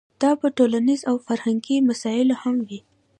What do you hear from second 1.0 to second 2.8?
او فرهنګي مسایلو هم وي.